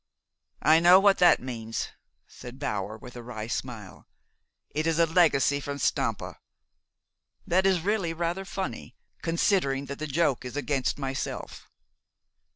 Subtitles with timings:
[0.63, 1.89] "I know what that means,"
[2.25, 4.07] said Bower, with a wry smile.
[4.71, 6.39] "It is a legacy from Stampa.
[7.45, 11.69] That is really rather funny, considering that the joke is against myself.